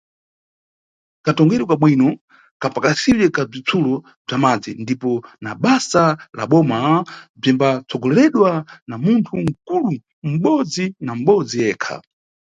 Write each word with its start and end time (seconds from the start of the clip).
Katongedwe 1.25 1.65
ka 1.71 1.75
bwino, 1.81 2.09
kapakasidwe 2.61 3.25
ka 3.35 3.43
bzitsulo 3.49 3.93
bza 4.25 4.37
madzi 4.43 4.71
ndipo 4.83 5.11
na 5.43 5.51
basa 5.63 6.03
la 6.37 6.43
Boma 6.51 6.77
bzimbatsogoleredwa 7.41 8.51
na 8.89 8.95
munthu 9.03 9.33
nkulu 9.45 9.91
mʼbodzi 10.29 10.85
na 11.05 11.11
mʼbodzi 11.19 11.57
ekha. 11.71 11.95